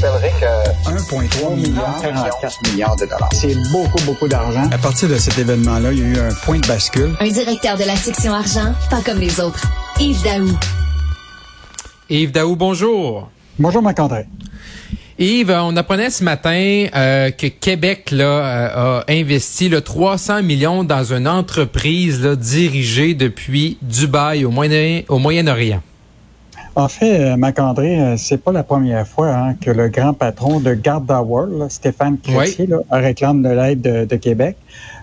[0.00, 3.28] rappellerai que 1,3 milliard, 44 milliards de dollars.
[3.32, 4.68] C'est beaucoup, beaucoup d'argent.
[4.70, 7.14] À partir de cet événement-là, il y a eu un point de bascule.
[7.20, 9.66] Un directeur de la section argent, pas comme les autres.
[9.98, 10.58] Yves Daou.
[12.08, 13.30] Yves Daou, bonjour.
[13.58, 14.26] Bonjour, Marc-André.
[15.18, 20.82] Yves, on apprenait ce matin euh, que Québec là, euh, a investi le 300 millions
[20.82, 25.76] dans une entreprise là, dirigée depuis Dubaï au Moyen-Orient.
[25.76, 25.89] Au
[26.76, 30.60] en fait, euh, Marc-André, euh, c'est pas la première fois hein, que le grand patron
[30.60, 34.56] de Garda World, Stéphane Crétier, réclame de l'aide de, Québec.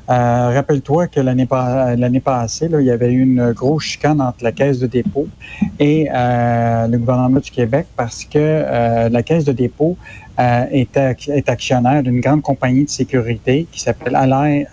[0.10, 4.54] Euh, rappelle-toi que l'année l'année passée, il y avait eu une grosse chicane entre la
[4.54, 5.28] Caisse de dépôt
[5.80, 9.98] et le gouvernement du Québec parce que la Caisse de dépôt
[10.40, 14.66] est, est, actionnaire d'une grande compagnie de sécurité qui s'appelle Ally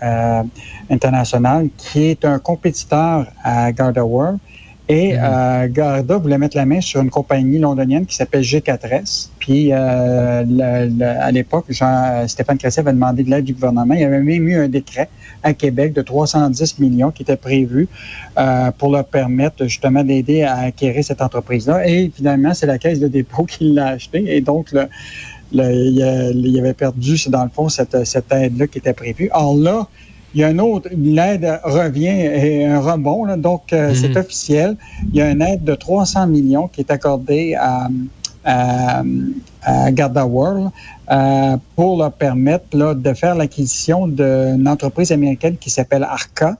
[0.89, 4.39] International, qui est un compétiteur à Garda World
[4.87, 5.19] et mhm.
[5.23, 9.29] euh, Garda voulait mettre la main sur une compagnie londonienne qui s'appelle G4S.
[9.39, 10.43] Puis euh,
[11.01, 13.95] à l'époque, Jean, Stéphane Cressy avait demandé de l'aide du gouvernement.
[13.95, 15.09] Il y avait même eu un décret
[15.41, 17.87] à Québec de 310 millions qui était prévu
[18.37, 21.87] euh, pour leur permettre justement d'aider à acquérir cette entreprise-là.
[21.87, 24.35] Et finalement, c'est la Caisse de dépôt qui l'a acheté.
[24.35, 24.87] Et donc, le,
[25.51, 29.29] il, avait perdu, dans le fond, cette, cette aide-là qui était prévue.
[29.33, 29.87] Or là,
[30.35, 34.17] il y a un autre, l'aide revient et un rebond, donc euh, c'est mhm.
[34.17, 34.77] officiel.
[35.13, 37.87] Il y a une aide de 300 millions qui est accordée à,
[38.43, 39.03] à,
[39.91, 40.71] Garda World
[41.09, 46.57] euh, pour leur permettre là, de faire l'acquisition d'une entreprise américaine qui s'appelle Arca.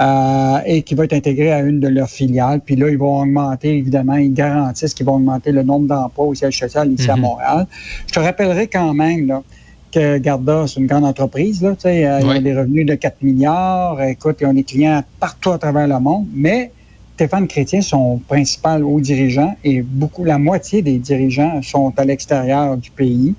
[0.00, 2.62] Euh, et qui va être intégrée à une de leurs filiales.
[2.64, 6.34] Puis là, ils vont augmenter, évidemment, ils garantissent qu'ils vont augmenter le nombre d'emplois au
[6.34, 7.22] siège social ici à mhm.
[7.22, 7.66] Montréal.
[8.06, 9.42] Je te rappellerai quand même, là,
[9.90, 11.62] que Garda, c'est une grande entreprise.
[11.62, 14.02] Là, sais, euh, Ils ont des revenus de 4 milliards.
[14.02, 16.26] Écoute, ils ont des clients partout à travers le monde.
[16.32, 16.72] Mais
[17.14, 22.76] Stéphane Chrétien, son principal haut dirigeant, et beaucoup, la moitié des dirigeants sont à l'extérieur
[22.76, 23.34] du pays.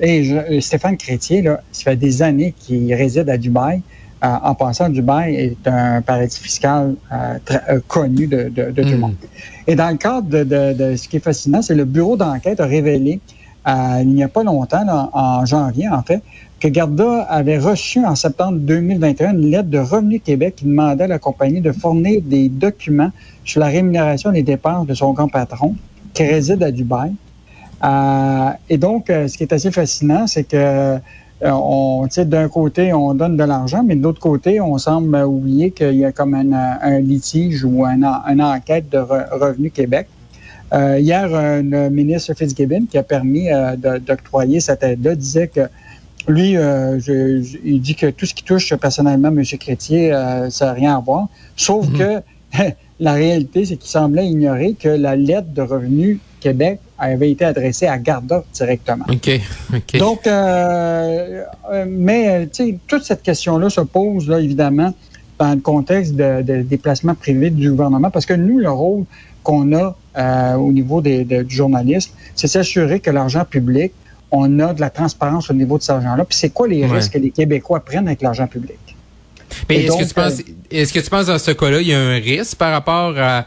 [0.00, 3.82] Et euh, Stéphane Chrétien, là, ça fait des années qu'il réside à Dubaï.
[4.24, 6.96] Euh, en passant, Dubaï est un paradis fiscal
[7.44, 9.00] très, connu de, de, tout le hmm.
[9.00, 9.14] monde.
[9.66, 12.66] Et dans le cadre de, de ce qui est fascinant, c'est le bureau d'enquête a
[12.66, 13.20] révélé
[13.68, 16.22] il n'y a pas longtemps, en janvier en fait,
[16.60, 21.06] que Garda avait reçu en septembre 2021 une lettre de Revenu Québec qui demandait à
[21.08, 23.10] la compagnie de fournir des documents
[23.44, 25.76] sur la rémunération des dépenses de son grand patron
[26.14, 27.12] qui réside à Dubaï.
[27.84, 30.98] Euh, et donc, euh, ce qui est assez fascinant, c'est que
[31.44, 35.94] euh, d'un côté, on donne de l'argent, mais de l'autre côté, on semble oublier qu'il
[35.94, 40.08] y a comme un, litige ou une enquête de Revenu Québec
[40.72, 45.62] euh, hier, un ministre Fitzgibbon qui a permis euh, d'octroyer cette aide-là disait que
[46.26, 46.98] lui, euh,
[47.64, 49.42] il dit que tout ce qui touche personnellement M.
[49.58, 50.10] Chrétier,
[50.50, 51.28] ça n'a rien à voir.
[51.56, 51.98] Sauf mhm.
[51.98, 52.20] que
[53.00, 57.86] la réalité, c'est qu'il semblait ignorer que la lettre de revenu Québec avait été adressée
[57.86, 59.06] à Garda directement.
[59.08, 59.40] OK.
[59.98, 60.28] Donc,
[61.86, 64.92] mais tu sais, toute cette question-là se pose, là, évidemment,
[65.38, 69.04] dans le contexte de, de déplacement privé du gouvernement, parce que nous, le rôle
[69.42, 73.92] qu'on a euh, au niveau des, du journalisme, c'est s'assurer que l'argent public,
[74.30, 76.24] on a de la transparence au niveau de cet argent-là.
[76.24, 78.78] Puis c'est quoi les risques que les Québécois prennent avec l'argent public?
[79.68, 81.94] Mais est-ce que tu penses, euh, est-ce que tu penses dans ce cas-là, il y
[81.94, 83.46] a un risque par rapport à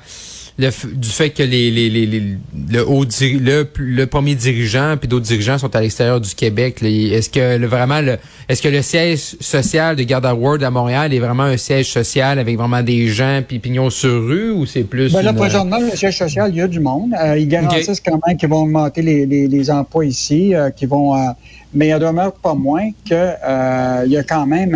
[0.70, 2.24] du fait que les, les, les,
[2.70, 7.30] le, haut, le, le premier dirigeant puis d'autres dirigeants sont à l'extérieur du Québec, est-ce
[7.30, 8.18] que le, vraiment le
[8.48, 12.38] est-ce que le siège social de Garda World à Montréal est vraiment un siège social
[12.38, 15.96] avec vraiment des gens puis pignons sur rue ou c'est plus ben là, présentement, le
[15.96, 17.14] siège social, il y a du monde.
[17.20, 20.86] Euh, ils garantissent quand même qu'ils vont augmenter les, les, les emplois ici, euh, qui
[20.86, 21.32] vont euh,
[21.74, 24.76] mais il demeure pas moins que euh, il y a quand même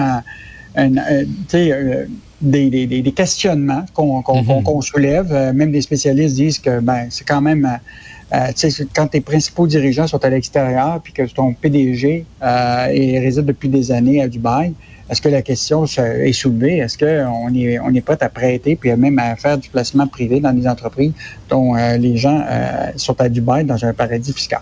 [0.75, 2.07] un, tu sais
[2.41, 4.81] des, des, des questionnements qu'on mhm.
[4.81, 5.27] soulève.
[5.31, 7.79] Euh, même des spécialistes disent que ben, c'est quand même,
[8.33, 13.45] euh, euh quand tes principaux dirigeants sont à l'extérieur, puis que ton PDG euh, réside
[13.45, 14.73] depuis des années à Dubaï,
[15.09, 16.77] est-ce que la question est soulevée?
[16.77, 20.39] Est-ce qu'on est, on est prêt à prêter, puis même à faire du placement privé
[20.39, 21.11] dans des entreprises
[21.47, 22.43] dont euh, les gens
[22.95, 24.61] sont à Dubaï dans un paradis fiscal?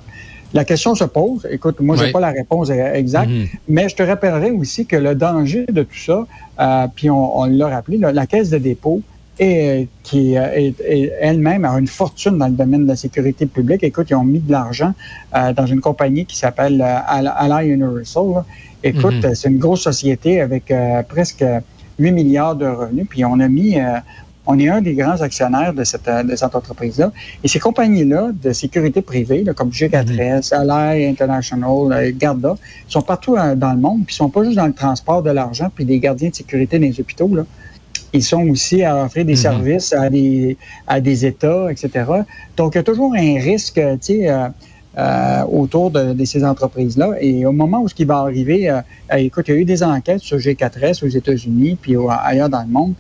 [0.54, 1.48] La question se pose.
[1.50, 3.48] Écoute, moi, je n'ai pas la réponse exacte, mhm.
[3.68, 6.28] mais je te rappellerai aussi que le danger de tout ça,
[6.60, 9.02] euh, puis on, l'a rappelé, la Caisse de dépôt,
[9.40, 10.76] et qui est,
[11.20, 13.84] elle-même a une fortune dans le domaine de la sécurité publique.
[13.84, 14.94] Écoute, ils ont mis de l'argent
[15.36, 18.44] euh, dans une compagnie qui s'appelle euh, Ally Universal.
[18.84, 19.34] Écoute, mhm.
[19.34, 20.72] c'est une grosse société avec
[21.08, 21.44] presque
[21.98, 23.08] 8 milliards de revenus.
[23.10, 23.78] Puis on a mis
[24.46, 27.12] on est un des grands actionnaires de cette, de cette entreprise-là.
[27.44, 32.56] Et ces compagnies-là de sécurité privée, comme G4S, mm International, euh, Garda,
[32.88, 35.32] sont partout euh, dans le monde, puis ils sont pas juste dans le transport de
[35.32, 37.34] l'argent puis des gardiens de sécurité dans les hôpitaux.
[37.34, 37.46] Là.
[38.12, 39.38] Ils sont aussi à offrir des mhm.
[39.38, 40.58] services à des,
[40.88, 42.06] à des États, etc.
[42.58, 44.30] Donc, il y a toujours un risque, tu sais,
[44.96, 47.14] euh, autour de, ces entreprises-là.
[47.20, 48.72] Et au moment où ce qui va arriver,
[49.18, 52.68] écoute, il y a eu des enquêtes sur G4S aux États-Unis, puis ailleurs dans le
[52.68, 52.94] monde,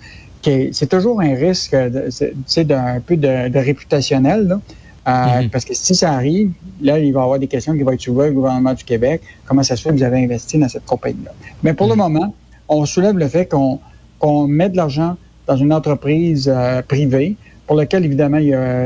[0.44, 4.48] c'est toujours un risque, d'un peu de, réputationnel.
[4.48, 4.60] Là.
[5.06, 5.50] Mm-hmm.
[5.50, 6.51] Parce que si ça arrive,
[6.81, 9.22] là, il va y avoir des questions qui vont être soulevées au gouvernement du Québec.
[9.45, 11.31] Comment ça se fait que vous avez investi dans cette compagnie-là?
[11.62, 11.98] Mais pour le mm-hmm.
[11.98, 12.36] moment,
[12.69, 15.16] on soulève le fait qu'on met de l'argent
[15.48, 17.36] dans une entreprise euh, privée
[17.68, 18.40] pour laquelle, évidemment,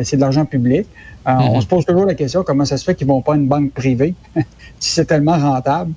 [0.03, 0.87] c'est de l'argent public.
[1.27, 1.49] Euh, mm-hmm.
[1.49, 3.37] On se pose toujours la question comment ça se fait qu'ils ne vont pas à
[3.37, 4.13] une banque privée?
[4.79, 5.93] Si c'est tellement rentable.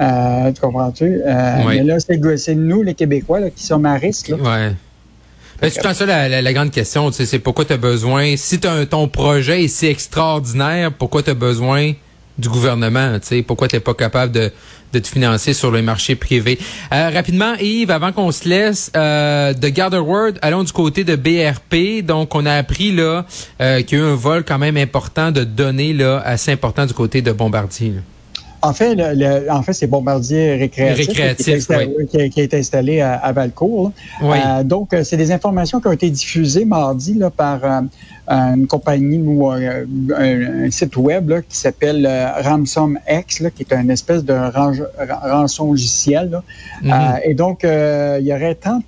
[0.00, 1.20] Euh, tu comprends-tu?
[1.26, 4.28] Mais là, c'est nous, les Québécois, qui sommes à risque.
[4.28, 4.36] Là.
[4.36, 4.72] Ouais.
[5.64, 9.64] Ben, c'est ça la, la, grande question, c'est pourquoi tu as besoin, si ton projet
[9.64, 11.92] est si extraordinaire, pourquoi tu as besoin
[12.36, 14.52] du gouvernement, tu sais, pourquoi tu n'es pas capable de,
[14.92, 16.58] de te financer sur le marché privé.
[16.92, 21.16] Euh, rapidement, Yves, avant qu'on se laisse, euh, de Gather Word, allons du côté de
[21.16, 22.04] BRP.
[22.04, 23.24] Donc, on a appris là
[23.60, 26.86] euh, qu'il y a eu un vol quand même important de données là assez important
[26.86, 27.94] du côté de Bombardier.
[28.64, 31.68] En fait, le, en fait, c'est Bombardier récréatif, récréatif
[32.08, 33.92] qui, a été installé à, Valcourt.
[34.22, 37.82] Euh, donc, euh, c'est des informations qui ont été diffusées mardi là, par euh,
[38.54, 42.08] une compagnie ou un, site web qui s'appelle
[42.42, 44.34] RansomX, là, qui est une espèce de
[45.30, 46.40] rançon logiciel.
[46.82, 47.20] Mm-hmm.
[47.24, 48.82] et donc, il y aurait 30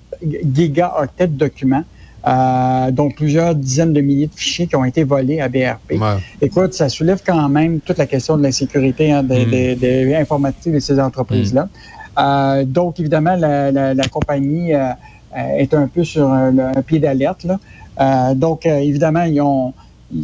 [0.55, 1.85] gigaoctets de documents
[2.27, 6.01] euh, donc plusieurs dizaines de milliers de fichiers qui ont été volés à BRP.
[6.41, 9.79] Écoute, ça soulève quand même toute la question de la sécurité hein, des, mm.
[9.79, 11.65] des, informatiques de ces entreprises-là.
[11.65, 11.69] Mm.
[12.19, 14.89] Euh, donc, évidemment, la, la, compagnie euh,
[15.35, 16.53] est un peu sur un,
[16.85, 17.47] pied d'alerte.
[18.35, 19.73] donc, évidemment, ils ont,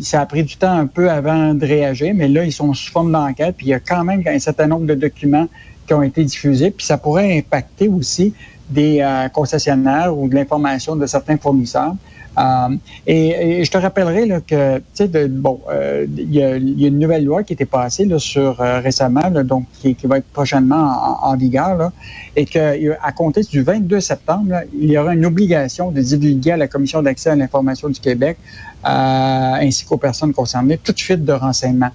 [0.03, 2.91] ça a pris du temps un peu avant de réagir, mais là, ils sont sous
[2.91, 5.47] forme d'enquête, puis il y a quand même un certain nombre de documents
[5.87, 8.35] qui ont été diffusés, puis ça pourrait impacter aussi
[8.71, 11.95] des euh, concessionnaires ou de l'information de certains fournisseurs.
[12.39, 12.75] Euh,
[13.07, 17.25] et, je te rappellerai là, que, tu sais, bon, euh, il y, a une nouvelle
[17.25, 21.93] loi qui été passée là, sur récemment, donc qui, va être prochainement en, vigueur, là,
[22.35, 26.57] et que à compter du 22 septembre, il y aura une obligation de divulguer à
[26.57, 28.39] la Commission d'accès à l'information du Québec
[28.83, 31.93] ainsi qu'aux personnes concernées toute fuite de renseignements.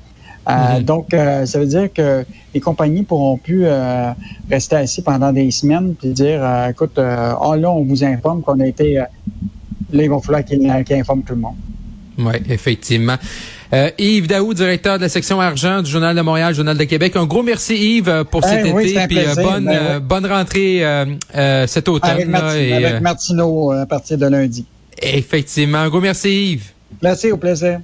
[0.47, 0.83] Euh, mhm.
[0.83, 4.11] Donc, euh, ça veut dire que les compagnies pourront plus euh,
[4.49, 8.67] rester assis pendant des semaines et dire, écoute, oh là, on vous informe qu'on a
[8.67, 8.95] été...
[8.95, 9.07] là,
[9.91, 11.55] il va falloir qu'ils informent tout le monde.
[12.17, 13.17] Oui, effectivement.
[13.97, 17.15] Yves Daou, directeur de la section argent du Journal de Montréal, Journal de Québec.
[17.15, 20.83] Un gros merci Yves pour cet été, puis bonne ben bonne rentrée
[21.67, 22.33] cet automne.
[22.33, 24.65] Avec, avec Martineau à partir de lundi.
[24.99, 26.71] Effectivement, un gros merci Yves.
[27.03, 27.81] Merci, au plaisir.